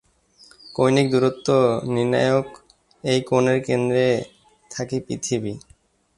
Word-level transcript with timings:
কৌণিক 0.75 1.07
দূরত্ব 1.11 1.47
নির্ণায়ক 1.93 2.47
এই 3.03 3.19
কোণের 3.29 3.59
কেন্দ্রে 3.67 4.07
থাকে 4.71 4.97
পৃথিবী। 5.07 5.53